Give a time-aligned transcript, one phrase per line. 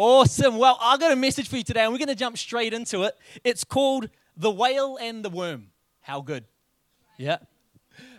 [0.00, 0.58] Awesome.
[0.58, 3.02] Well, I got a message for you today, and we're going to jump straight into
[3.02, 3.14] it.
[3.42, 5.72] It's called The Whale and the Worm.
[6.02, 6.44] How good?
[7.16, 7.38] Yeah.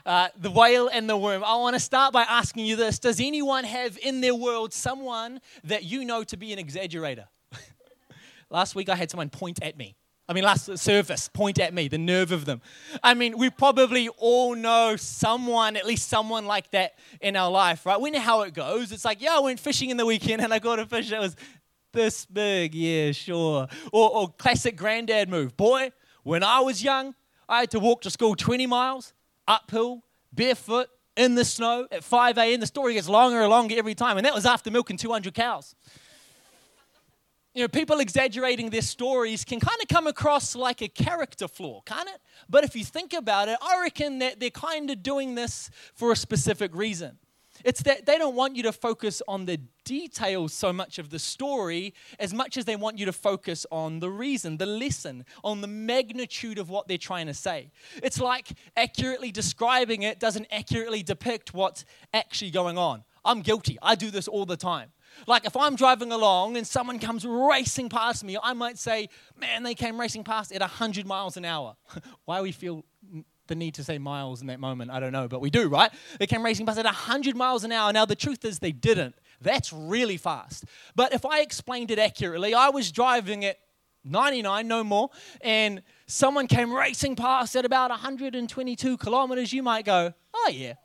[0.06, 1.42] Uh, the whale and the worm.
[1.42, 5.40] I want to start by asking you this Does anyone have in their world someone
[5.64, 7.28] that you know to be an exaggerator?
[8.50, 9.96] Last week I had someone point at me.
[10.30, 12.62] I mean, last service, point at me, the nerve of them.
[13.02, 17.84] I mean, we probably all know someone, at least someone like that in our life,
[17.84, 18.00] right?
[18.00, 18.92] We know how it goes.
[18.92, 21.20] It's like, yeah, I went fishing in the weekend and I got a fish that
[21.20, 21.36] was
[21.92, 23.68] this big, yeah, sure.
[23.92, 25.56] Or, or classic granddad move.
[25.58, 25.92] Boy,
[26.24, 27.16] when I was young,
[27.48, 29.14] I had to walk to school 20 miles
[29.48, 32.60] uphill, barefoot, in the snow at 5 a.m.
[32.62, 35.76] The story gets longer and longer every time, and that was after milking 200 cows.
[37.54, 41.82] You know, people exaggerating their stories can kind of come across like a character flaw,
[41.82, 42.22] can't it?
[42.48, 46.12] But if you think about it, I reckon that they're kind of doing this for
[46.12, 47.18] a specific reason.
[47.64, 51.20] It's that they don't want you to focus on the details so much of the
[51.20, 55.62] story as much as they want you to focus on the reason, the lesson, on
[55.62, 57.72] the magnitude of what they're trying to say.
[58.04, 63.04] It's like accurately describing it doesn't accurately depict what's actually going on.
[63.26, 63.78] I'm guilty.
[63.82, 64.92] I do this all the time.
[65.28, 69.64] Like if I'm driving along and someone comes racing past me, I might say, Man,
[69.64, 71.76] they came racing past at 100 miles an hour.
[72.26, 72.86] Why we feel
[73.50, 74.92] the need to say miles in that moment.
[74.92, 75.92] I don't know, but we do, right?
[76.20, 77.92] They came racing past at 100 miles an hour.
[77.92, 79.16] Now, the truth is, they didn't.
[79.42, 80.64] That's really fast.
[80.96, 83.58] But if I explained it accurately, I was driving at
[84.06, 85.10] 99, no more,
[85.42, 90.76] and someone came racing past at about 122 kilometers, you might go, oh, yeah,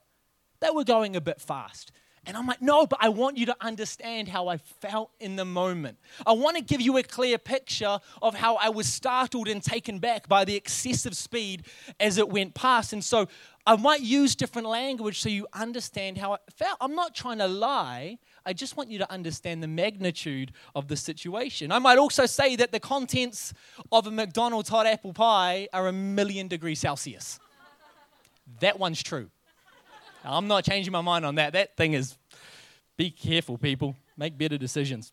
[0.60, 1.92] they were going a bit fast.
[2.27, 5.44] And I'm like, no, but I want you to understand how I felt in the
[5.44, 5.98] moment.
[6.27, 9.98] I want to give you a clear picture of how I was startled and taken
[9.98, 11.67] back by the excessive speed
[12.00, 12.92] as it went past.
[12.92, 13.28] And so
[13.67, 16.78] I might use different language so you understand how I felt.
[16.80, 18.19] I'm not trying to lie.
[18.47, 21.72] I just want you to understand the magnitude of the situation.
[21.72, 23.52] I might also say that the contents
[23.91, 27.39] of a McDonald's hot apple pie are a million degrees Celsius.
[28.61, 29.30] that one's true.
[30.24, 31.52] I'm not changing my mind on that.
[31.52, 32.17] That thing is,
[32.96, 33.95] be careful, people.
[34.17, 35.12] Make better decisions.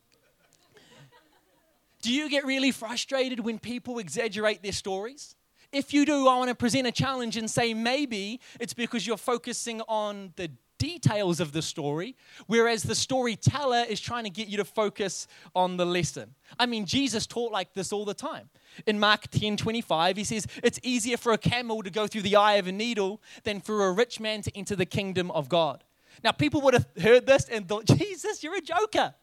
[2.02, 5.36] Do you get really frustrated when people exaggerate their stories?
[5.72, 9.18] If you do, I want to present a challenge and say maybe it's because you're
[9.18, 12.16] focusing on the details of the story,
[12.48, 16.34] whereas the storyteller is trying to get you to focus on the lesson.
[16.58, 18.50] I mean, Jesus taught like this all the time.
[18.88, 22.36] In Mark 10 25, he says, It's easier for a camel to go through the
[22.36, 25.84] eye of a needle than for a rich man to enter the kingdom of God.
[26.24, 29.14] Now, people would have heard this and thought, Jesus, you're a joker.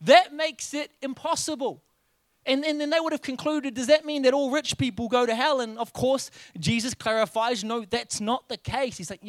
[0.00, 1.82] That makes it impossible.
[2.44, 5.26] And, and then they would have concluded, does that mean that all rich people go
[5.26, 5.60] to hell?
[5.60, 8.96] And of course, Jesus clarifies, no, that's not the case.
[8.96, 9.20] He's like,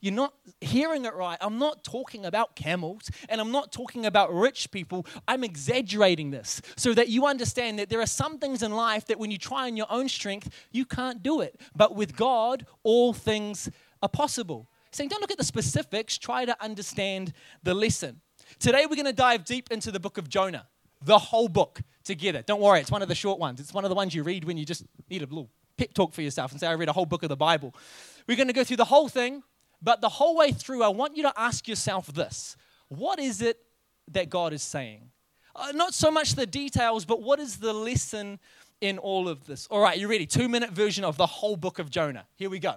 [0.00, 0.32] you're not
[0.72, 1.38] hearing it right.
[1.40, 5.06] I'm not talking about camels and I'm not talking about rich people.
[5.28, 9.18] I'm exaggerating this so that you understand that there are some things in life that
[9.18, 11.60] when you try in your own strength, you can't do it.
[11.76, 13.70] But with God, all things
[14.02, 14.68] are possible.
[14.90, 18.20] Saying, don't look at the specifics, try to understand the lesson.
[18.58, 20.66] Today, we're going to dive deep into the book of Jonah
[21.04, 22.42] the whole book together.
[22.42, 23.60] Don't worry, it's one of the short ones.
[23.60, 26.12] It's one of the ones you read when you just need a little pep talk
[26.12, 27.74] for yourself and say, I read a whole book of the Bible.
[28.28, 29.42] We're going to go through the whole thing,
[29.82, 32.56] but the whole way through, I want you to ask yourself this
[32.88, 33.58] What is it
[34.10, 35.10] that God is saying?
[35.54, 38.38] Uh, not so much the details, but what is the lesson
[38.80, 39.66] in all of this?
[39.66, 40.26] All right, you ready?
[40.26, 42.26] Two minute version of the whole book of Jonah.
[42.36, 42.76] Here we go.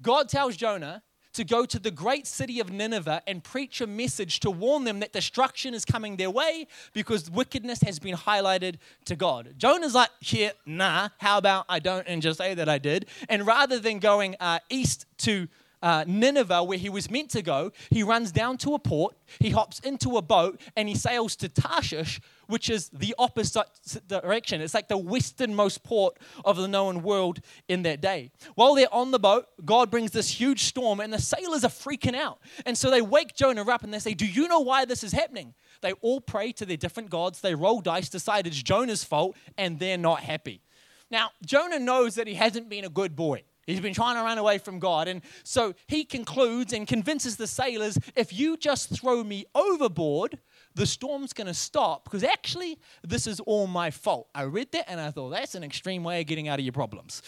[0.00, 1.02] God tells Jonah
[1.32, 5.00] to go to the great city of Nineveh and preach a message to warn them
[5.00, 9.54] that destruction is coming their way because wickedness has been highlighted to God.
[9.56, 13.06] Jonah's like, yeah, nah, how about I don't and just say that I did?
[13.28, 15.48] And rather than going uh, east to
[15.82, 19.50] uh, Nineveh, where he was meant to go, he runs down to a port, he
[19.50, 23.68] hops into a boat, and he sails to Tarshish, which is the opposite
[24.06, 24.60] direction.
[24.60, 28.30] It's like the westernmost port of the known world in that day.
[28.54, 32.14] While they're on the boat, God brings this huge storm, and the sailors are freaking
[32.14, 32.38] out.
[32.66, 35.12] And so they wake Jonah up and they say, Do you know why this is
[35.12, 35.54] happening?
[35.80, 39.78] They all pray to their different gods, they roll dice, decide it's Jonah's fault, and
[39.78, 40.62] they're not happy.
[41.10, 43.44] Now, Jonah knows that he hasn't been a good boy.
[43.68, 45.08] He's been trying to run away from God.
[45.08, 50.38] And so he concludes and convinces the sailors if you just throw me overboard,
[50.74, 54.28] the storm's going to stop because actually, this is all my fault.
[54.34, 56.72] I read that and I thought, that's an extreme way of getting out of your
[56.72, 57.20] problems.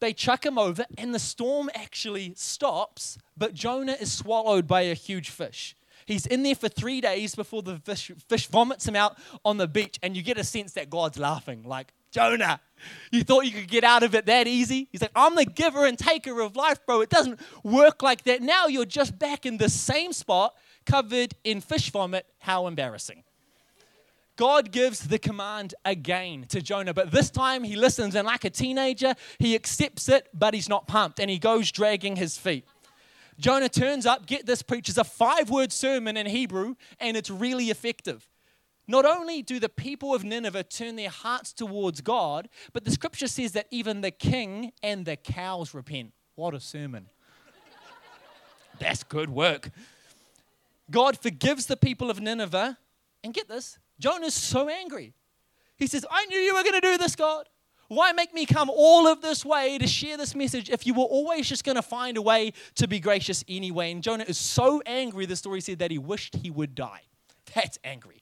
[0.00, 4.94] They chuck him over and the storm actually stops, but Jonah is swallowed by a
[4.94, 5.76] huge fish.
[6.04, 9.68] He's in there for three days before the fish, fish vomits him out on the
[9.68, 12.60] beach, and you get a sense that God's laughing, like, Jonah,
[13.10, 14.88] you thought you could get out of it that easy?
[14.92, 17.00] He's like, I'm the giver and taker of life, bro.
[17.00, 18.42] It doesn't work like that.
[18.42, 20.54] Now you're just back in the same spot,
[20.86, 22.26] covered in fish vomit.
[22.38, 23.24] How embarrassing.
[24.36, 28.50] God gives the command again to Jonah, but this time he listens, and like a
[28.50, 32.64] teenager, he accepts it, but he's not pumped, and he goes dragging his feet.
[33.38, 37.70] Jonah turns up, get this, preaches a five word sermon in Hebrew, and it's really
[37.70, 38.28] effective.
[38.86, 43.26] Not only do the people of Nineveh turn their hearts towards God, but the scripture
[43.26, 46.12] says that even the king and the cows repent.
[46.34, 47.08] What a sermon!
[48.78, 49.70] That's good work.
[50.90, 52.78] God forgives the people of Nineveh,
[53.22, 55.14] and get this Jonah's so angry.
[55.76, 57.48] He says, I knew you were going to do this, God.
[57.88, 61.04] Why make me come all of this way to share this message if you were
[61.04, 63.92] always just going to find a way to be gracious anyway?
[63.92, 67.02] And Jonah is so angry, the story said, that he wished he would die.
[67.54, 68.20] That's angry.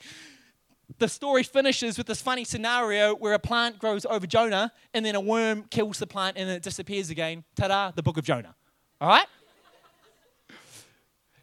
[0.98, 5.14] The story finishes with this funny scenario where a plant grows over Jonah and then
[5.14, 7.44] a worm kills the plant and it disappears again.
[7.56, 8.54] Ta da, the book of Jonah.
[9.00, 9.26] All right?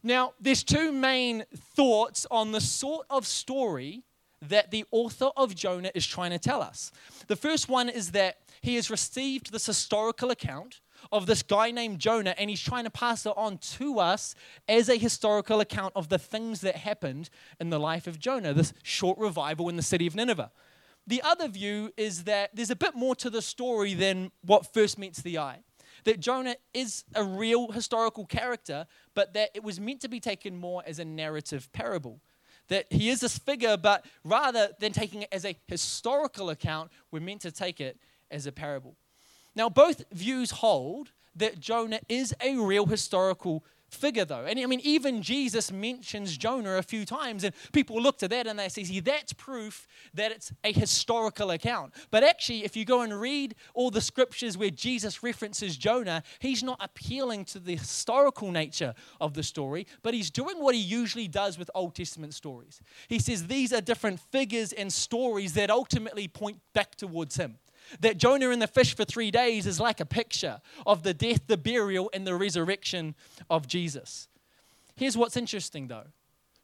[0.02, 1.44] Now, there's two main
[1.76, 4.04] thoughts on the sort of story
[4.42, 6.92] that the author of Jonah is trying to tell us.
[7.28, 10.80] The first one is that he has received this historical account
[11.12, 14.36] of this guy named Jonah, and he's trying to pass it on to us
[14.68, 17.30] as a historical account of the things that happened
[17.60, 20.52] in the life of Jonah, this short revival in the city of Nineveh.
[21.08, 25.00] The other view is that there's a bit more to the story than what first
[25.00, 25.64] meets the eye.
[26.04, 28.86] That Jonah is a real historical character,
[29.16, 32.22] but that it was meant to be taken more as a narrative parable
[32.70, 37.20] that he is this figure, but rather than taking it as a historical account, we're
[37.20, 38.00] meant to take it
[38.32, 38.96] as a parable.
[39.60, 44.46] Now, both views hold that Jonah is a real historical figure, though.
[44.46, 48.48] And I mean, even Jesus mentions Jonah a few times, and people look to that
[48.48, 51.94] and they say, see, that's proof that it's a historical account.
[52.10, 56.64] But actually, if you go and read all the scriptures where Jesus references Jonah, he's
[56.64, 61.28] not appealing to the historical nature of the story, but he's doing what he usually
[61.28, 62.80] does with Old Testament stories.
[63.10, 67.58] He says these are different figures and stories that ultimately point back towards him
[68.02, 71.48] that Jonah in the fish for three days is like a picture of the death,
[71.48, 73.16] the burial, and the resurrection
[73.50, 74.28] of Jesus.
[74.96, 76.08] Here's what's interesting though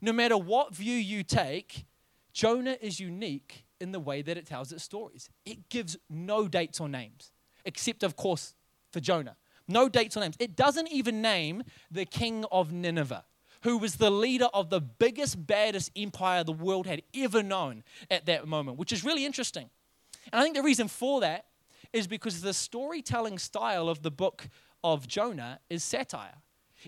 [0.02, 1.86] no matter what view you take,
[2.34, 5.30] Jonah is unique in the way that it tells its stories.
[5.46, 7.32] It gives no dates or names,
[7.64, 8.54] except, of course,
[8.92, 9.38] for Jonah.
[9.68, 10.36] No dates or names.
[10.40, 13.26] It doesn't even name the king of Nineveh,
[13.62, 18.26] who was the leader of the biggest, baddest empire the world had ever known at
[18.28, 19.70] that moment, which is really interesting.
[20.32, 21.46] And I think the reason for that
[21.94, 24.50] is because the storytelling style of the book
[24.84, 26.36] of Jonah is satire.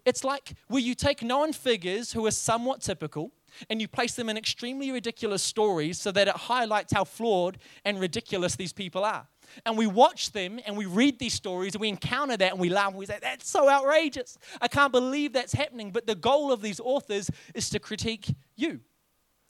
[0.06, 3.32] It's like where you take known figures who are somewhat typical
[3.70, 8.00] and you place them in extremely ridiculous stories so that it highlights how flawed and
[8.00, 9.28] ridiculous these people are.
[9.66, 12.70] And we watch them and we read these stories and we encounter that and we
[12.70, 14.38] laugh and we say, That's so outrageous.
[14.62, 15.92] I can't believe that's happening.
[15.92, 18.82] But the goal of these authors is to critique you,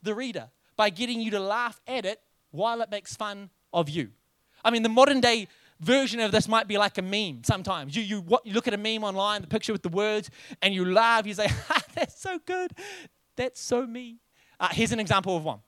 [0.03, 4.09] the reader, by getting you to laugh at it while it makes fun of you.
[4.65, 5.47] I mean, the modern day
[5.79, 7.95] version of this might be like a meme sometimes.
[7.95, 10.29] You, you, what, you look at a meme online, the picture with the words,
[10.61, 11.27] and you laugh.
[11.27, 12.71] You say, ha, that's so good.
[13.35, 14.17] That's so me.
[14.59, 15.59] Uh, here's an example of one.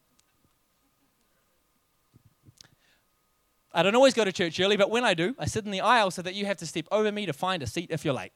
[3.72, 5.82] I don't always go to church early, but when I do, I sit in the
[5.82, 8.16] aisle so that you have to step over me to find a seat if you're
[8.16, 8.32] late.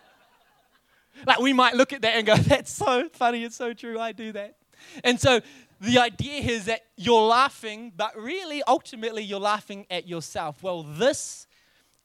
[1.26, 4.12] like we might look at that and go, that's so funny, it's so true, I
[4.12, 4.56] do that.
[5.04, 5.42] And so
[5.80, 10.62] the idea here is that you're laughing, but really, ultimately, you're laughing at yourself.
[10.62, 11.46] Well, this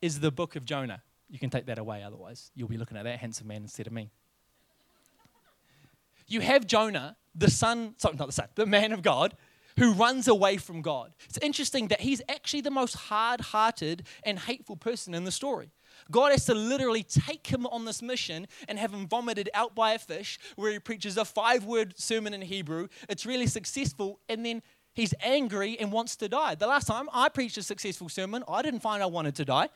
[0.02, 1.02] is the book of Jonah.
[1.30, 3.94] You can take that away, otherwise, you'll be looking at that handsome man instead of
[3.94, 4.12] me.
[6.28, 9.36] You have Jonah, the son, sorry, not the son, the man of God,
[9.78, 11.14] who runs away from God.
[11.26, 15.72] It's interesting that he's actually the most hard hearted and hateful person in the story.
[16.12, 19.94] God has to literally take him on this mission and have him vomited out by
[19.94, 22.88] a fish, where he preaches a five word sermon in Hebrew.
[23.10, 24.62] It's really successful, and then
[24.94, 26.56] he's angry and wants to die.
[26.56, 29.70] The last time I preached a successful sermon, I didn't find I wanted to die.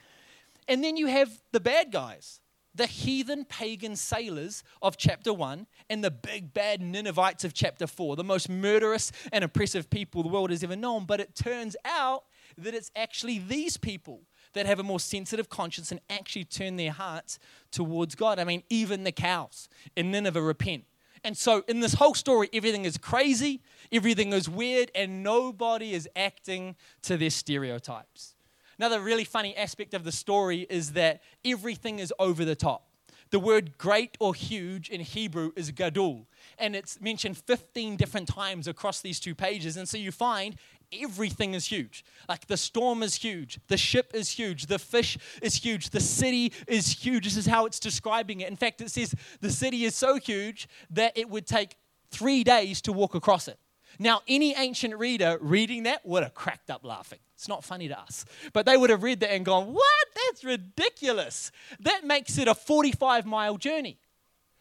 [0.68, 2.42] And then you have the bad guys,
[2.76, 8.16] the heathen pagan sailors of chapter 1 and the big bad Ninevites of chapter 4,
[8.16, 11.06] the most murderous and oppressive people the world has ever known.
[11.06, 12.26] But it turns out
[12.58, 14.22] that it's actually these people
[14.54, 17.40] that have a more sensitive conscience and actually turn their hearts
[17.72, 18.40] towards God.
[18.40, 20.86] I mean, even the cows in Nineveh repent.
[21.24, 23.62] And so, in this whole story, everything is crazy,
[23.92, 28.36] everything is weird, and nobody is acting to their stereotypes.
[28.78, 32.87] Another really funny aspect of the story is that everything is over the top.
[33.30, 38.68] The word great or huge in Hebrew is gadol, and it's mentioned 15 different times
[38.68, 39.78] across these two pages.
[39.78, 40.56] And so you find
[40.92, 42.06] everything is huge.
[42.30, 46.54] Like the storm is huge, the ship is huge, the fish is huge, the city
[46.68, 47.26] is huge.
[47.26, 48.50] This is how it's describing it.
[48.50, 51.76] In fact, it says the city is so huge that it would take
[52.10, 53.60] three days to walk across it.
[54.00, 57.20] Now, any ancient reader reading that would have cracked up laughing.
[57.38, 58.26] It's not funny to us.
[58.52, 60.08] But they would have read that and gone, What?
[60.16, 61.52] That's ridiculous.
[61.80, 64.00] That makes it a 45 mile journey.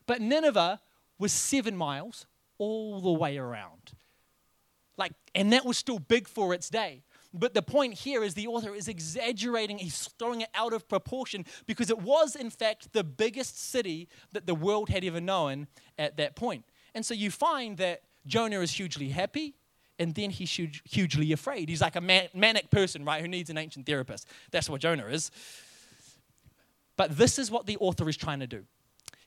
[0.06, 0.80] But Nineveh
[1.18, 2.26] was seven miles
[2.59, 3.92] all the way around.
[4.99, 7.02] Like, and that was still big for its day.
[7.33, 11.47] But the point here is the author is exaggerating, he's throwing it out of proportion
[11.66, 15.66] because it was, in fact, the biggest city that the world had ever known
[15.99, 16.64] at that point.
[16.95, 19.54] And so you find that Jonah is hugely happy
[19.98, 20.50] and then he's
[20.84, 21.68] hugely afraid.
[21.68, 24.28] He's like a man- manic person, right, who needs an ancient therapist.
[24.50, 25.30] That's what Jonah is.
[26.96, 28.64] But this is what the author is trying to do.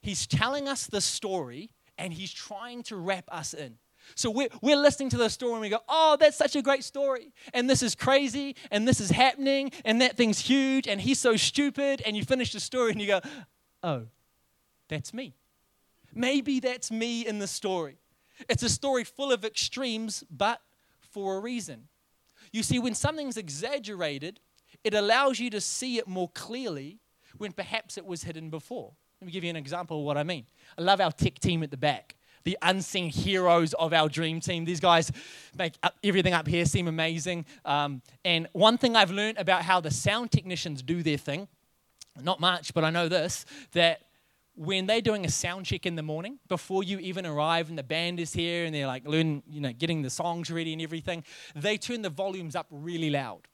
[0.00, 3.76] He's telling us the story and he's trying to wrap us in.
[4.14, 6.84] So we're, we're listening to the story and we go, oh, that's such a great
[6.84, 7.32] story.
[7.52, 11.36] And this is crazy and this is happening and that thing's huge and he's so
[11.36, 12.02] stupid.
[12.04, 13.20] And you finish the story and you go,
[13.82, 14.06] oh,
[14.88, 15.34] that's me.
[16.12, 17.99] Maybe that's me in the story.
[18.48, 20.60] It's a story full of extremes, but
[21.00, 21.88] for a reason.
[22.52, 24.40] You see, when something's exaggerated,
[24.84, 26.98] it allows you to see it more clearly
[27.38, 28.92] when perhaps it was hidden before.
[29.20, 30.46] Let me give you an example of what I mean.
[30.78, 34.64] I love our tech team at the back, the unseen heroes of our dream team.
[34.64, 35.12] These guys
[35.56, 37.44] make everything up here seem amazing.
[37.64, 41.48] Um, and one thing I've learned about how the sound technicians do their thing,
[42.22, 44.00] not much, but I know this, that
[44.54, 47.82] when they're doing a sound check in the morning before you even arrive and the
[47.82, 51.24] band is here and they're like learning, you know, getting the songs ready and everything,
[51.54, 53.48] they turn the volumes up really loud.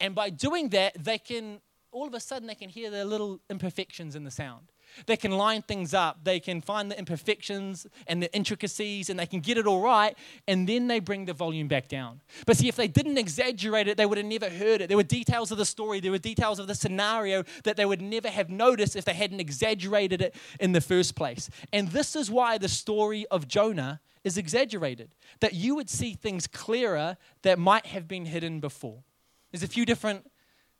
[0.00, 1.60] And by doing that, they can
[1.92, 4.72] all of a sudden they can hear the little imperfections in the sound.
[5.06, 9.26] They can line things up, they can find the imperfections and the intricacies, and they
[9.26, 12.20] can get it all right, and then they bring the volume back down.
[12.46, 14.88] But see, if they didn't exaggerate it, they would have never heard it.
[14.88, 18.02] There were details of the story, there were details of the scenario that they would
[18.02, 21.48] never have noticed if they hadn't exaggerated it in the first place.
[21.72, 26.46] And this is why the story of Jonah is exaggerated, that you would see things
[26.46, 29.02] clearer that might have been hidden before.
[29.50, 30.30] There's a few different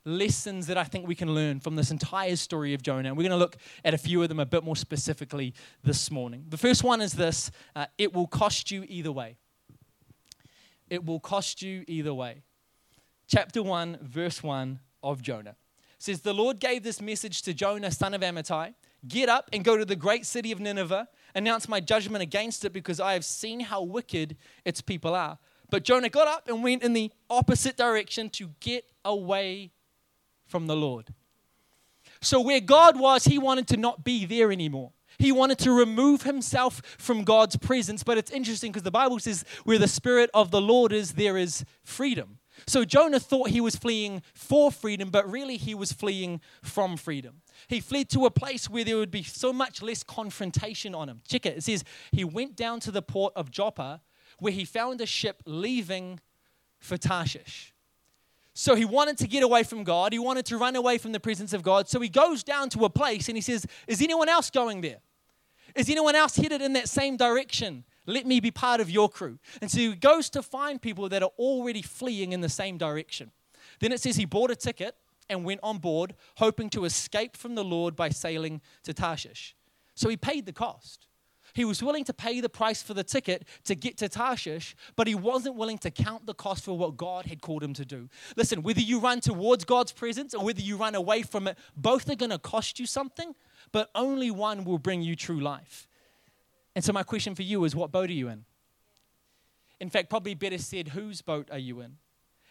[0.04, 3.08] lessons that I think we can learn from this entire story of Jonah.
[3.08, 6.10] And we're going to look at a few of them a bit more specifically this
[6.10, 6.46] morning.
[6.48, 9.36] The first one is this uh, it will cost you either way.
[10.90, 12.42] It will cost you either way.
[13.28, 15.56] Chapter 1, verse 1 of Jonah
[15.98, 18.74] says, The Lord gave this message to Jonah, son of Amittai
[19.06, 22.72] Get up and go to the great city of Nineveh, announce my judgment against it
[22.72, 25.38] because I have seen how wicked its people are.
[25.70, 29.72] But Jonah got up and went in the opposite direction to get away
[30.52, 31.14] from the Lord.
[32.20, 34.92] So, where God was, he wanted to not be there anymore.
[35.18, 38.04] He wanted to remove himself from God's presence.
[38.04, 41.38] But it's interesting because the Bible says, where the Spirit of the Lord is, there
[41.38, 42.38] is freedom.
[42.66, 47.40] So Jonah thought he was fleeing for freedom, but really he was fleeing from freedom.
[47.66, 51.22] He fled to a place where there would be so much less confrontation on him.
[51.26, 51.56] Check it.
[51.56, 51.82] It says
[52.12, 54.02] he went down to the port of Joppa
[54.38, 56.20] where he found a ship leaving
[56.78, 57.71] for Tarshish.
[58.54, 60.12] So he wanted to get away from God.
[60.12, 61.88] He wanted to run away from the presence of God.
[61.88, 64.98] So he goes down to a place and he says, Is anyone else going there?
[65.74, 67.84] Is anyone else headed in that same direction?
[68.04, 69.38] Let me be part of your crew.
[69.60, 73.30] And so he goes to find people that are already fleeing in the same direction.
[73.80, 74.96] Then it says he bought a ticket
[75.30, 79.56] and went on board, hoping to escape from the Lord by sailing to Tarshish.
[79.94, 81.06] So he paid the cost.
[81.54, 85.06] He was willing to pay the price for the ticket to get to Tarshish, but
[85.06, 88.08] he wasn't willing to count the cost for what God had called him to do.
[88.36, 92.08] Listen, whether you run towards God's presence or whether you run away from it, both
[92.08, 93.34] are going to cost you something,
[93.70, 95.88] but only one will bring you true life.
[96.74, 98.44] And so, my question for you is what boat are you in?
[99.78, 101.96] In fact, probably better said, whose boat are you in?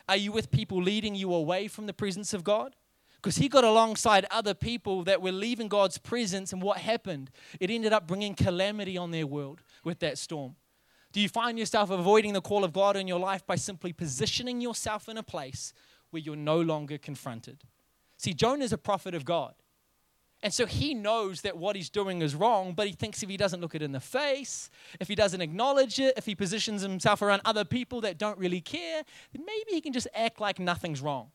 [0.08, 2.76] Are you with people leading you away from the presence of God?
[3.22, 7.30] Because he got alongside other people that were leaving God's presence, and what happened?
[7.60, 10.56] It ended up bringing calamity on their world with that storm.
[11.12, 14.60] Do you find yourself avoiding the call of God in your life by simply positioning
[14.62, 15.74] yourself in a place
[16.10, 17.64] where you're no longer confronted?
[18.18, 19.54] See, Jonah is a prophet of God.
[20.44, 23.38] And so he knows that what he's doing is wrong, but he thinks if he
[23.38, 27.22] doesn't look it in the face, if he doesn't acknowledge it, if he positions himself
[27.22, 31.02] around other people that don't really care, then maybe he can just act like nothing's
[31.02, 31.30] wrong.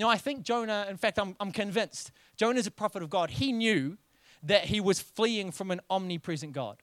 [0.00, 3.28] Know, I think Jonah, in fact, I'm, I'm convinced, Jonah is a prophet of God.
[3.28, 3.98] He knew
[4.42, 6.78] that he was fleeing from an omnipresent God.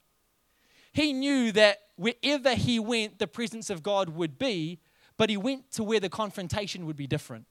[0.93, 4.79] He knew that wherever he went, the presence of God would be,
[5.17, 7.47] but he went to where the confrontation would be different.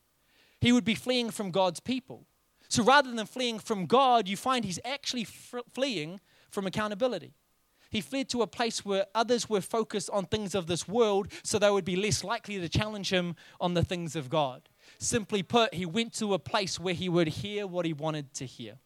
[0.61, 2.29] He would be fleeing from God's people.
[2.69, 7.35] So rather than fleeing from God, you find he's actually fleeing from accountability.
[7.91, 11.59] He fled to a place where others were focused on things of this world, so
[11.59, 14.69] they would be less likely to challenge him on the things of God.
[14.99, 18.47] Simply put, he went to a place where he would hear what he wanted to
[18.47, 18.79] hear.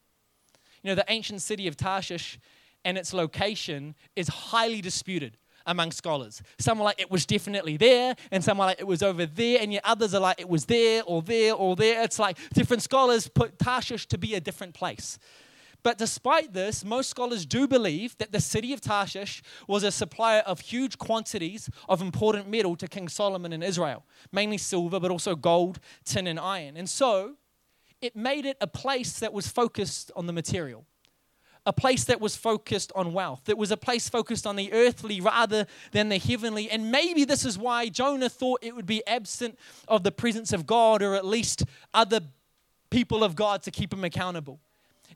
[0.83, 2.39] You know, the ancient city of Tarshish
[2.85, 5.37] and its location is highly disputed.
[5.67, 6.43] among scholars.
[6.59, 9.59] Some are like, it was definitely there, and some are like, it was over there,
[9.61, 12.03] and yet others are like, it was there, or there, or there.
[12.03, 15.19] It's like different scholars put Tarshish to be a different place.
[15.83, 20.41] But despite this, most scholars do believe that the city of Tarshish was a supplier
[20.41, 25.35] of huge quantities of important metal to King Solomon in Israel, mainly silver, but also
[25.35, 26.77] gold, tin, and iron.
[26.77, 27.37] And so
[28.01, 30.85] it made it a place that was focused on the material,
[31.67, 33.49] a place that was focused on wealth.
[33.49, 36.71] It was a place focused on the earthly rather than the heavenly.
[36.71, 39.59] And maybe this is why Jonah thought it would be absent
[39.89, 42.21] of the presence of God or at least other
[42.91, 44.61] people of God to keep him accountable.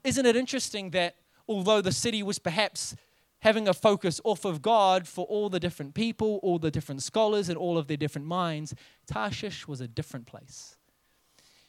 [0.03, 1.15] Isn't it interesting that
[1.47, 2.95] although the city was perhaps
[3.39, 7.47] having a focus off of God for all the different people, all the different scholars,
[7.47, 8.73] and all of their different minds,
[9.05, 10.77] Tarshish was a different place.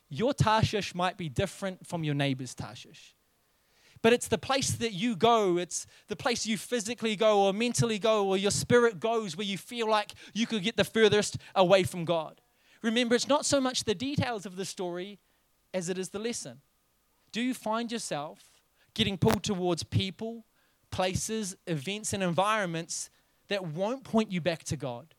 [0.08, 3.14] Your Tarshish might be different from your neighbor's Tarshish.
[4.02, 7.98] But it's the place that you go, it's the place you physically go or mentally
[7.98, 11.82] go or your spirit goes where you feel like you could get the furthest away
[11.82, 12.40] from God.
[12.82, 15.18] Remember, it's not so much the details of the story
[15.74, 16.60] as it is the lesson.
[17.36, 18.38] Do you find yourself
[18.94, 20.46] getting pulled towards people,
[20.90, 23.10] places, events, and environments
[23.48, 25.12] that won't point you back to God?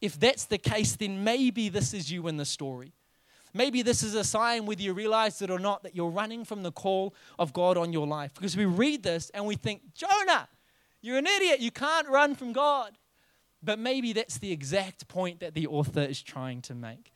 [0.00, 2.92] If that's the case, then maybe this is you in the story.
[3.52, 6.62] Maybe this is a sign, whether you realize it or not, that you're running from
[6.62, 8.32] the call of God on your life.
[8.34, 10.48] Because we read this and we think, Jonah,
[11.02, 11.58] you're an idiot.
[11.58, 12.96] You can't run from God.
[13.64, 17.13] But maybe that's the exact point that the author is trying to make.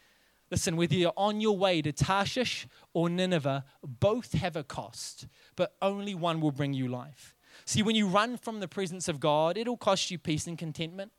[0.50, 5.26] Listen, whether you're on your way to Tarshish or Nineveh, both have a cost,
[5.56, 7.34] but only one will bring you life.
[7.64, 11.12] See, when you run from the presence of God, it'll cost you peace and contentment.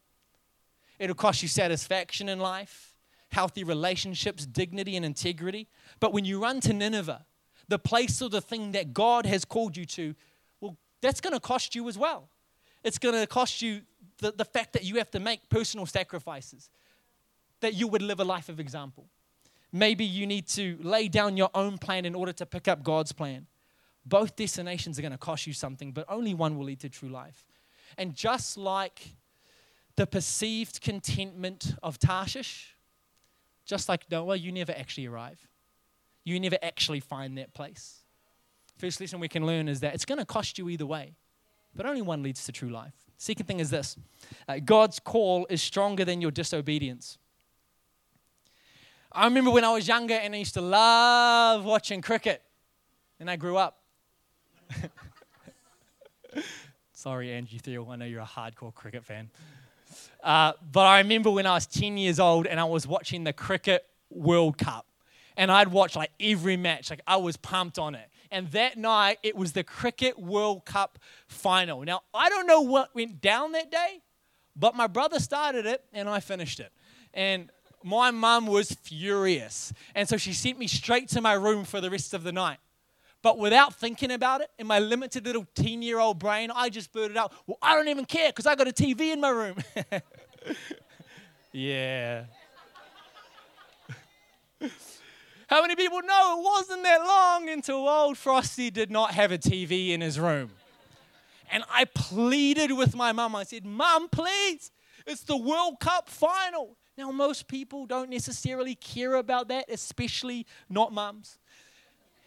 [0.98, 2.96] It'll cost you satisfaction in life,
[3.32, 5.68] healthy relationships, dignity, and integrity.
[6.00, 7.26] But when you run to Nineveh,
[7.68, 10.16] the place or the thing that God has called you to,
[10.60, 12.30] well, that's going to cost you as well.
[12.84, 13.82] It's going to cost you
[14.18, 16.70] the, the fact that you have to make personal sacrifices,
[17.62, 19.08] that you would live a life of example.
[19.72, 23.12] Maybe you need to lay down your own plan in order to pick up God's
[23.12, 23.48] plan.
[24.06, 27.10] Both destinations are going to cost you something, but only one will lead to true
[27.10, 27.46] life.
[27.98, 29.16] And just like
[29.96, 32.76] the perceived contentment of Tarshish,
[33.66, 35.48] just like Noah, you never actually arrive.
[36.24, 38.04] You never actually find that place.
[38.78, 41.16] First lesson we can learn is that it's going to cost you either way,
[41.76, 42.94] but only one leads to true life.
[43.18, 43.98] Second thing is this
[44.48, 47.18] uh, God's call is stronger than your disobedience.
[49.12, 52.44] I remember when I was younger and I used to love watching cricket,
[53.20, 53.82] and I grew up.
[56.94, 59.32] Sorry, Angie Thiel, I know you're a hardcore cricket fan.
[60.24, 63.34] Uh, but I remember when I was 10 years old and I was watching the
[63.34, 64.86] Cricket World Cup,
[65.36, 68.10] and I'd watch like every match, like I was pumped on it.
[68.32, 71.84] And that night, it was the Cricket World Cup final.
[71.84, 74.02] Now, I don't know what went down that day,
[74.56, 76.72] but my brother started it and I finished it.
[77.12, 77.50] And
[77.84, 79.74] my mum was furious.
[79.96, 82.58] And so she sent me straight to my room for the rest of the night.
[83.22, 86.92] But without thinking about it, in my limited little teen year old brain, I just
[86.92, 89.58] blurted out, Well, I don't even care because I got a TV in my room.
[91.52, 92.24] yeah.
[95.48, 99.38] How many people know it wasn't that long until old Frosty did not have a
[99.38, 100.52] TV in his room?
[101.52, 103.36] And I pleaded with my mum.
[103.36, 104.72] I said, Mum, please,
[105.08, 106.78] it's the World Cup final.
[107.00, 111.40] Now, most people don't necessarily care about that, especially not mums.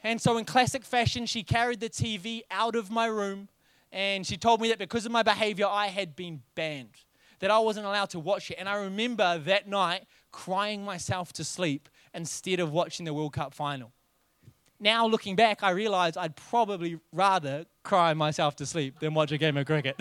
[0.02, 3.50] And so, in classic fashion, she carried the TV out of my room
[3.92, 7.04] and she told me that because of my behavior, I had been banned,
[7.40, 8.56] that I wasn't allowed to watch it.
[8.58, 13.52] And I remember that night crying myself to sleep instead of watching the World Cup
[13.52, 13.92] final.
[14.80, 19.38] Now, looking back, I realize I'd probably rather cry myself to sleep than watch a
[19.38, 20.00] game of cricket.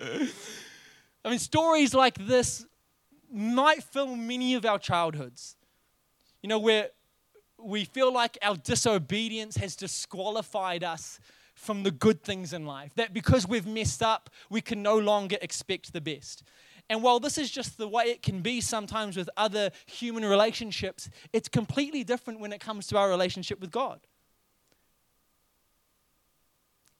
[1.24, 2.66] I mean, stories like this
[3.32, 5.56] might fill many of our childhoods.
[6.42, 6.90] You know, where
[7.58, 11.20] we feel like our disobedience has disqualified us
[11.54, 12.92] from the good things in life.
[12.96, 16.42] That because we've messed up, we can no longer expect the best.
[16.90, 21.08] And while this is just the way it can be sometimes with other human relationships,
[21.32, 24.00] it's completely different when it comes to our relationship with God.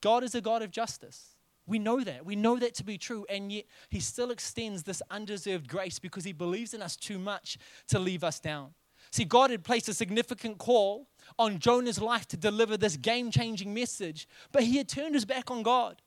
[0.00, 1.32] God is a God of justice.
[1.66, 2.25] We know that.
[2.25, 3.25] We know that to be true.
[3.29, 7.59] And yet, He still extends this undeserved grace because He believes in us too much
[7.88, 8.75] to leave us down.
[9.11, 11.07] See, God had placed a significant call
[11.38, 15.51] on Jonah's life to deliver this game changing message, but he had turned his back
[15.51, 16.01] on God.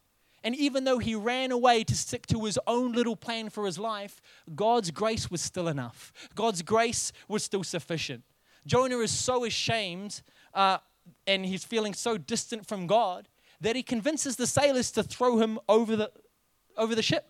[0.44, 3.78] And even though he ran away to stick to his own little plan for his
[3.78, 4.22] life,
[4.56, 6.14] God's grace was still enough.
[6.34, 8.24] God's grace was still sufficient.
[8.66, 10.22] Jonah is so ashamed
[10.54, 10.80] uh,
[11.28, 13.28] and he's feeling so distant from God
[13.62, 16.12] that he convinces the sailors to throw him over the,
[16.78, 17.26] over the ship.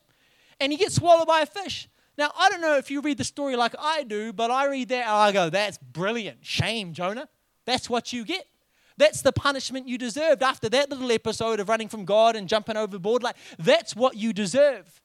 [0.60, 1.90] And he gets swallowed by a fish.
[2.18, 4.90] Now, I don't know if you read the story like I do, but I read
[4.90, 6.46] that and I go, that's brilliant.
[6.46, 7.28] Shame, Jonah.
[7.66, 8.46] That's what you get.
[8.98, 12.78] That's the punishment you deserved after that little episode of running from God and jumping
[12.78, 13.24] overboard.
[13.24, 15.02] Like, that's what you deserve.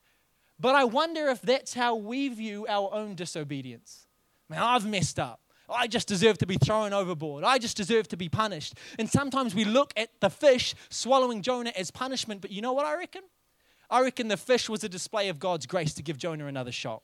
[0.60, 4.06] But I wonder if that's how we view our own disobedience.
[4.48, 5.40] Man, I've messed up.
[5.72, 7.44] I just deserve to be thrown overboard.
[7.44, 8.74] I just deserve to be punished.
[8.98, 12.86] And sometimes we look at the fish swallowing Jonah as punishment, but you know what
[12.86, 13.22] I reckon?
[13.88, 17.02] I reckon the fish was a display of God's grace to give Jonah another shot.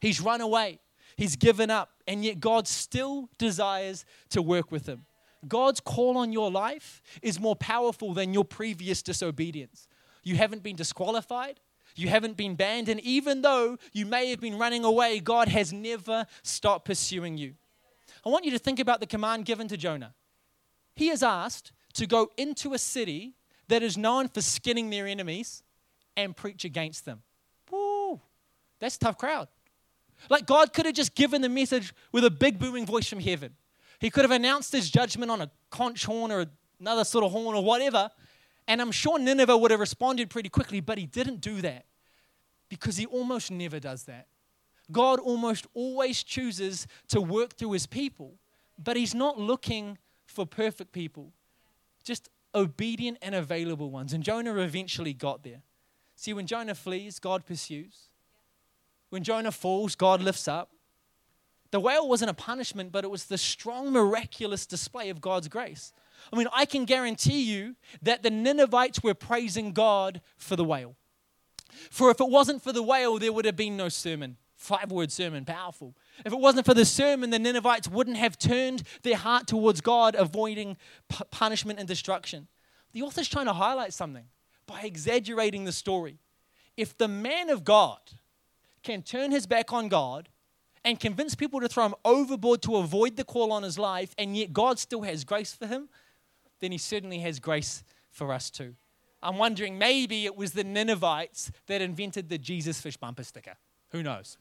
[0.00, 0.80] He's run away,
[1.16, 5.06] he's given up, and yet God still desires to work with him.
[5.48, 9.88] God's call on your life is more powerful than your previous disobedience.
[10.22, 11.60] You haven't been disqualified.
[11.96, 12.88] You haven't been banned.
[12.88, 17.54] And even though you may have been running away, God has never stopped pursuing you.
[18.24, 20.14] I want you to think about the command given to Jonah.
[20.94, 23.34] He is asked to go into a city
[23.68, 25.62] that is known for skinning their enemies
[26.16, 27.22] and preach against them.
[27.70, 28.20] Woo,
[28.78, 29.48] that's a tough crowd.
[30.28, 33.54] Like God could have just given the message with a big booming voice from heaven.
[33.98, 36.46] He could have announced his judgment on a conch horn or
[36.78, 38.10] another sort of horn or whatever.
[38.68, 41.86] And I'm sure Nineveh would have responded pretty quickly, but he didn't do that
[42.68, 44.26] because he almost never does that.
[44.92, 48.34] God almost always chooses to work through his people,
[48.78, 51.32] but he's not looking for perfect people,
[52.04, 54.12] just obedient and available ones.
[54.12, 55.62] And Jonah eventually got there.
[56.16, 58.08] See, when Jonah flees, God pursues.
[59.10, 60.70] When Jonah falls, God lifts up.
[61.70, 65.92] The whale wasn't a punishment, but it was the strong, miraculous display of God's grace.
[66.32, 70.96] I mean, I can guarantee you that the Ninevites were praising God for the whale.
[71.90, 74.36] For if it wasn't for the whale, there would have been no sermon.
[74.56, 75.96] Five word sermon, powerful.
[76.24, 80.14] If it wasn't for the sermon, the Ninevites wouldn't have turned their heart towards God,
[80.14, 80.76] avoiding
[81.30, 82.46] punishment and destruction.
[82.92, 84.26] The author's trying to highlight something
[84.66, 86.18] by exaggerating the story.
[86.76, 88.00] If the man of God
[88.82, 90.28] can turn his back on God
[90.84, 94.36] and convince people to throw him overboard to avoid the call on his life, and
[94.36, 95.88] yet God still has grace for him,
[96.60, 98.74] then he certainly has grace for us too.
[99.22, 103.54] I'm wondering maybe it was the Ninevites that invented the Jesus fish bumper sticker.
[103.90, 104.38] Who knows?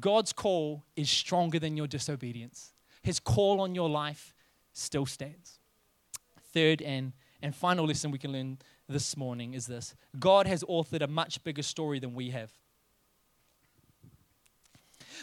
[0.00, 2.72] God's call is stronger than your disobedience.
[3.02, 4.34] His call on your life
[4.72, 5.58] still stands.
[6.52, 7.12] Third and
[7.44, 8.58] and final lesson we can learn
[8.88, 12.50] this morning is this God has authored a much bigger story than we have.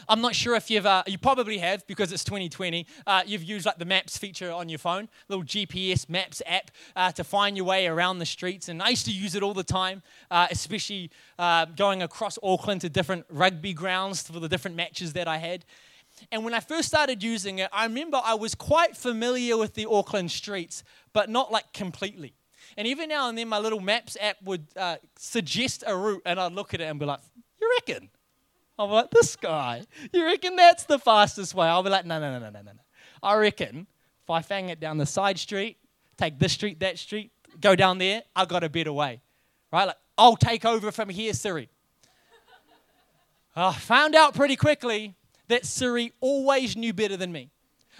[0.07, 2.85] I'm not sure if you've, uh, you probably have because it's 2020.
[3.05, 7.11] Uh, you've used like the maps feature on your phone, little GPS maps app uh,
[7.13, 8.69] to find your way around the streets.
[8.69, 12.81] And I used to use it all the time, uh, especially uh, going across Auckland
[12.81, 15.65] to different rugby grounds for the different matches that I had.
[16.31, 19.87] And when I first started using it, I remember I was quite familiar with the
[19.89, 22.33] Auckland streets, but not like completely.
[22.77, 26.39] And even now and then, my little maps app would uh, suggest a route, and
[26.39, 27.19] I'd look at it and be like,
[27.59, 28.09] You reckon?
[28.77, 31.67] Be like, This guy, you reckon that's the fastest way?
[31.67, 32.71] I'll be like, No, no, no, no, no, no.
[33.23, 33.87] I reckon
[34.23, 35.77] if I fang it down the side street,
[36.17, 39.21] take this street, that street, go down there, I got a better way.
[39.71, 39.85] Right?
[39.85, 41.69] Like, I'll take over from here, Siri.
[43.55, 45.15] I found out pretty quickly
[45.47, 47.51] that Siri always knew better than me.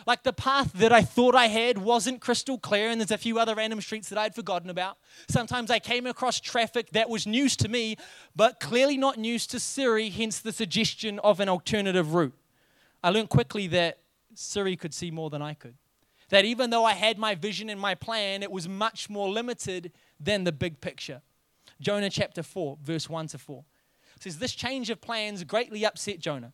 [0.08, 3.40] Like the path that I thought I had wasn't crystal clear, and there's a few
[3.40, 4.98] other random streets that I'd forgotten about.
[5.30, 7.98] Sometimes I came across traffic that was news to me,
[8.36, 12.34] but clearly not news to Siri, hence the suggestion of an alternative route.
[13.04, 14.00] I learned quickly that
[14.34, 15.76] Siri could see more than I could.
[16.30, 19.92] That even though I had my vision and my plan, it was much more limited
[20.20, 21.22] than the big picture.
[21.82, 23.64] Jonah chapter 4, verse 1 to 4
[24.20, 26.54] says, This change of plans greatly upset Jonah,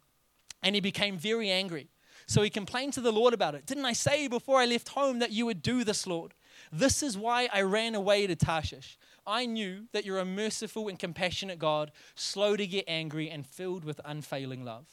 [0.64, 1.90] and he became very angry.
[2.28, 3.66] So he complained to the Lord about it.
[3.66, 6.34] Didn't I say before I left home that you would do this, Lord?
[6.72, 8.98] This is why I ran away to Tarshish.
[9.26, 13.86] I knew that you're a merciful and compassionate God, slow to get angry and filled
[13.86, 14.88] with unfailing love.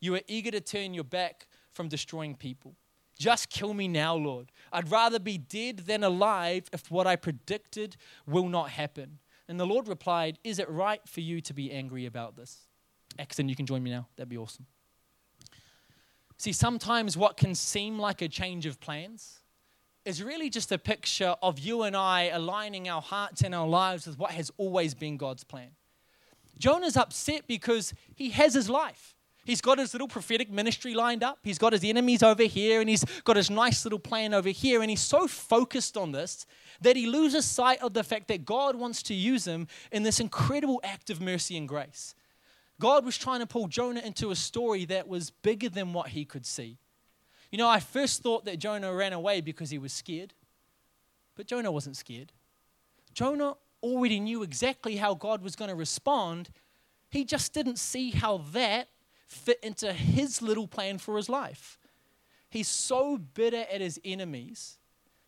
[0.00, 2.76] You are eager to turn your back from destroying people.
[3.18, 4.52] Just kill me now, Lord.
[4.72, 7.96] I'd rather be dead than alive if what I predicted
[8.26, 9.18] will not happen.
[9.48, 12.68] And the Lord replied, Is it right for you to be angry about this?
[13.18, 14.06] Axon, you can join me now.
[14.16, 14.66] That'd be awesome.
[16.38, 19.40] See, sometimes what can seem like a change of plans
[20.04, 24.06] is really just a picture of you and I aligning our hearts and our lives
[24.06, 25.70] with what has always been God's plan.
[26.58, 29.14] Jonah's upset because he has his life.
[29.44, 31.38] He's got his little prophetic ministry lined up.
[31.44, 34.80] He's got his enemies over here, and he's got his nice little plan over here.
[34.80, 36.46] And he's so focused on this
[36.80, 40.18] that he loses sight of the fact that God wants to use him in this
[40.18, 42.14] incredible act of mercy and grace.
[42.80, 46.24] God was trying to pull Jonah into a story that was bigger than what he
[46.24, 46.78] could see.
[47.50, 50.34] You know, I first thought that Jonah ran away because he was scared,
[51.36, 52.32] but Jonah wasn't scared.
[53.14, 56.50] Jonah already knew exactly how God was going to respond.
[57.10, 58.88] He just didn't see how that
[59.26, 61.78] fit into his little plan for his life.
[62.50, 64.78] He's so bitter at his enemies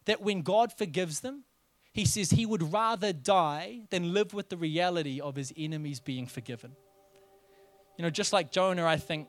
[0.04, 1.44] that when God forgives them,
[1.92, 6.26] he says he would rather die than live with the reality of his enemies being
[6.26, 6.76] forgiven.
[7.98, 9.26] You know, just like Jonah, I think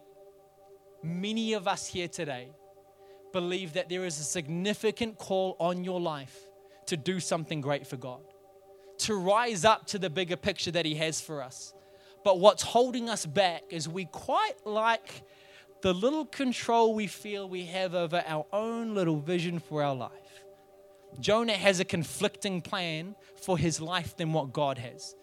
[1.01, 2.51] many of us here today
[3.33, 6.37] believe that there is a significant call on your life
[6.85, 8.21] to do something great for God,
[8.99, 11.73] to rise up to the bigger picture that He has for us.
[12.23, 15.23] But what's holding us back is we quite like
[15.81, 20.11] the little control we feel we have over our own little vision for our life.
[21.19, 25.15] Jonah has a conflicting plan for his life than what God has.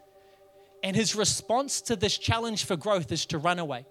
[0.86, 3.86] And his response to this challenge for growth is to run away,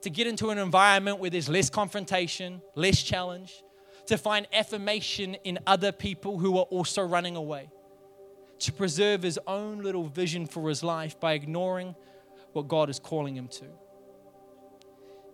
[0.00, 3.62] to get into an environment where there's less confrontation, less challenge,
[4.06, 7.68] to find affirmation in other people who are also running away,
[8.60, 11.94] to preserve his own little vision for his life by ignoring
[12.54, 13.66] what God is calling him to.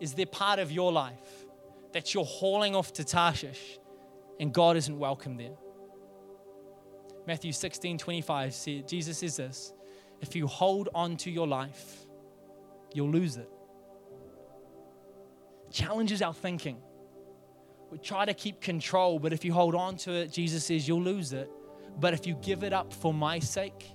[0.00, 1.46] Is there part of your life
[1.92, 3.78] that you're hauling off to Tarshish
[4.40, 5.54] and God isn't welcome there?
[7.24, 9.72] Matthew 16 25, see, Jesus says this
[10.22, 12.06] if you hold on to your life,
[12.94, 13.50] you'll lose it.
[15.70, 16.78] Challenges our thinking.
[17.90, 21.02] We try to keep control, but if you hold on to it, Jesus says you'll
[21.02, 21.50] lose it.
[22.00, 23.90] But if you give it up for my sake,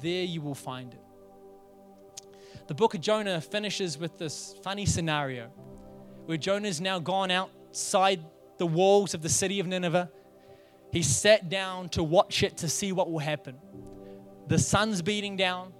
[0.00, 1.00] there you will find it.
[2.68, 5.46] The book of Jonah finishes with this funny scenario
[6.26, 8.24] where Jonah's now gone outside
[8.58, 10.08] the walls of the city of Nineveh
[10.92, 13.56] he sat down to watch it to see what will happen.
[14.52, 15.72] The sun's beating down.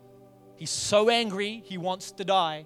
[0.56, 2.64] He's so angry, he wants to die.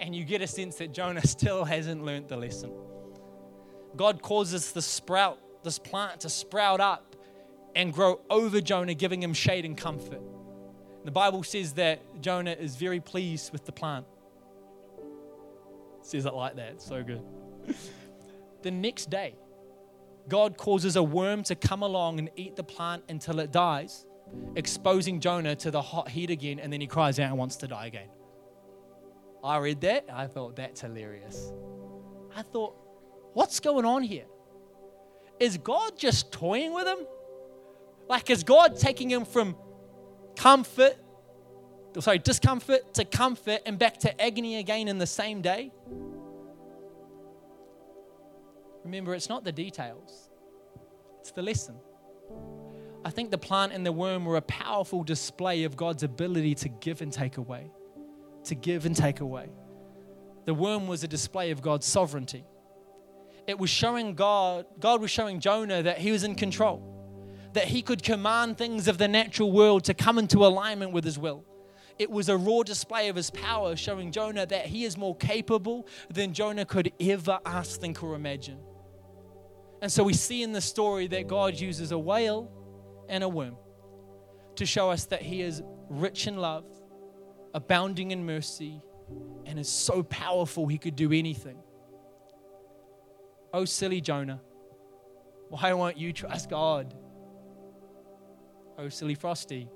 [0.00, 2.72] And you get a sense that Jonah still hasn't learned the lesson.
[3.94, 7.14] God causes the sprout, this plant to sprout up
[7.76, 10.20] and grow over Jonah, giving him shade and comfort.
[11.04, 14.04] The Bible says that Jonah is very pleased with the plant.
[16.02, 16.82] Says it like that.
[16.82, 17.22] so good.
[18.62, 19.36] the next day,
[20.26, 24.06] God causes a worm to come along and eat the plant until it dies,
[24.54, 27.68] exposing Jonah to the hot heat again, and then he cries out and wants to
[27.68, 28.08] die again.
[29.44, 30.06] I read that.
[30.12, 31.52] I thought that's hilarious.
[32.34, 32.74] I thought,
[33.32, 34.24] what's going on here?
[35.38, 37.06] Is God just toying with him?
[38.08, 39.56] Like, is God taking him from
[40.36, 40.96] comfort,
[41.98, 45.72] sorry, discomfort to comfort and back to agony again in the same day?
[48.84, 50.30] Remember, it's not the details,
[51.20, 51.76] it's the lesson.
[53.06, 56.68] I think the plant and the worm were a powerful display of God's ability to
[56.68, 57.70] give and take away.
[58.46, 59.48] To give and take away.
[60.44, 62.44] The worm was a display of God's sovereignty.
[63.46, 66.82] It was showing God, God was showing Jonah that he was in control,
[67.52, 71.16] that he could command things of the natural world to come into alignment with his
[71.16, 71.44] will.
[72.00, 75.86] It was a raw display of his power, showing Jonah that he is more capable
[76.12, 78.58] than Jonah could ever ask, think, or imagine.
[79.80, 82.50] And so we see in the story that God uses a whale
[83.08, 83.56] and a worm
[84.56, 86.64] to show us that He is rich in love,
[87.54, 88.80] abounding in mercy,
[89.44, 91.58] and is so powerful He could do anything.
[93.52, 94.40] Oh, silly Jonah,
[95.48, 96.94] why won't you trust God?
[98.78, 99.68] Oh, silly Frosty,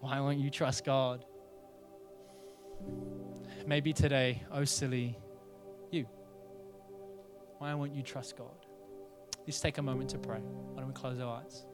[0.00, 1.24] why won't you trust God?
[3.66, 5.16] Maybe today, oh, silly
[5.90, 6.06] you,
[7.58, 8.66] why won't you trust God?
[9.46, 10.40] Let's take a moment to pray.
[10.40, 11.64] Why don't we close our eyes?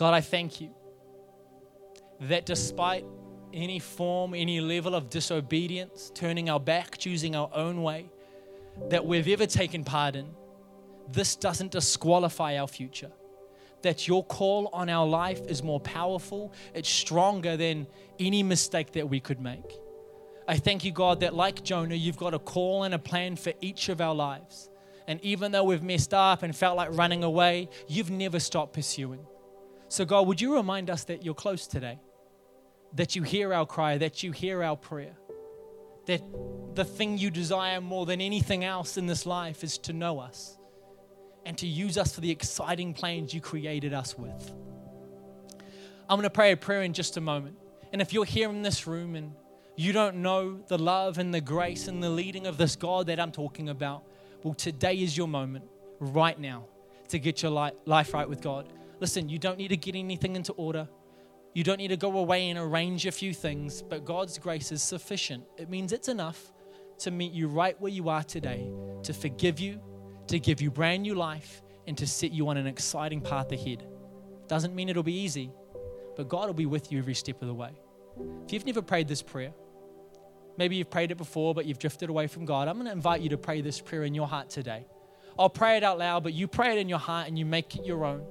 [0.00, 0.70] God, I thank you
[2.20, 3.04] that despite
[3.52, 8.08] any form, any level of disobedience, turning our back, choosing our own way,
[8.88, 10.30] that we've ever taken part in,
[11.12, 13.12] this doesn't disqualify our future.
[13.82, 17.86] That your call on our life is more powerful, it's stronger than
[18.18, 19.70] any mistake that we could make.
[20.48, 23.52] I thank you, God, that like Jonah, you've got a call and a plan for
[23.60, 24.70] each of our lives.
[25.06, 29.26] And even though we've messed up and felt like running away, you've never stopped pursuing.
[29.90, 31.98] So, God, would you remind us that you're close today?
[32.94, 35.16] That you hear our cry, that you hear our prayer,
[36.06, 36.22] that
[36.74, 40.56] the thing you desire more than anything else in this life is to know us
[41.44, 44.52] and to use us for the exciting plans you created us with.
[46.08, 47.56] I'm going to pray a prayer in just a moment.
[47.92, 49.32] And if you're here in this room and
[49.76, 53.18] you don't know the love and the grace and the leading of this God that
[53.18, 54.04] I'm talking about,
[54.44, 55.64] well, today is your moment,
[55.98, 56.66] right now,
[57.08, 58.72] to get your life right with God.
[59.00, 60.88] Listen, you don't need to get anything into order.
[61.54, 64.82] You don't need to go away and arrange a few things, but God's grace is
[64.82, 65.44] sufficient.
[65.56, 66.52] It means it's enough
[66.98, 68.70] to meet you right where you are today,
[69.02, 69.80] to forgive you,
[70.28, 73.84] to give you brand new life, and to set you on an exciting path ahead.
[74.48, 75.50] Doesn't mean it'll be easy,
[76.14, 77.70] but God will be with you every step of the way.
[78.44, 79.52] If you've never prayed this prayer,
[80.58, 83.22] maybe you've prayed it before, but you've drifted away from God, I'm going to invite
[83.22, 84.86] you to pray this prayer in your heart today.
[85.38, 87.74] I'll pray it out loud, but you pray it in your heart and you make
[87.76, 88.26] it your own.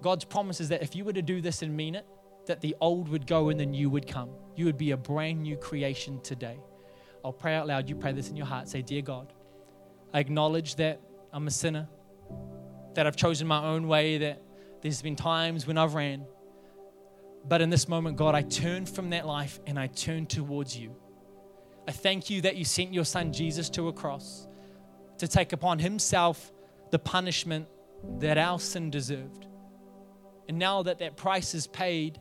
[0.00, 2.06] God's promise is that if you were to do this and mean it,
[2.46, 4.30] that the old would go and the new would come.
[4.56, 6.58] You would be a brand new creation today.
[7.24, 7.88] I'll pray out loud.
[7.88, 8.68] You pray this in your heart.
[8.68, 9.32] Say, Dear God,
[10.12, 11.00] I acknowledge that
[11.32, 11.88] I'm a sinner,
[12.94, 14.42] that I've chosen my own way, that
[14.82, 16.24] there's been times when I've ran.
[17.46, 20.96] But in this moment, God, I turn from that life and I turn towards you.
[21.86, 24.46] I thank you that you sent your son Jesus to a cross
[25.18, 26.52] to take upon himself
[26.90, 27.68] the punishment
[28.18, 29.46] that our sin deserved.
[30.50, 32.20] And now that that price is paid,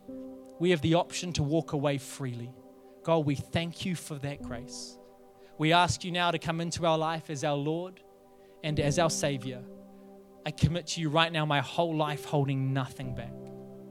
[0.60, 2.54] we have the option to walk away freely.
[3.02, 5.00] God, we thank you for that grace.
[5.58, 8.04] We ask you now to come into our life as our Lord
[8.64, 9.64] and as our Savior.
[10.46, 13.34] I commit to you right now my whole life holding nothing back.